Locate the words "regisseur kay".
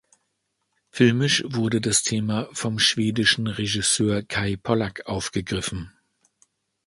3.45-4.57